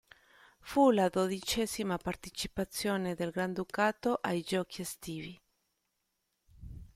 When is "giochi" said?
4.41-4.81